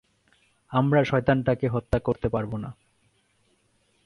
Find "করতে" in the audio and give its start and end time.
1.99-2.27